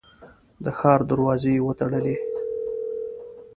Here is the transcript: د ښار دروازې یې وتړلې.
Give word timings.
د 0.63 0.65
ښار 0.77 0.99
دروازې 1.09 1.51
یې 1.55 1.63
وتړلې. 1.67 2.17